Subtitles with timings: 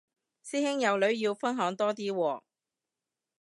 [0.43, 2.41] 師兄有女要分享多啲喎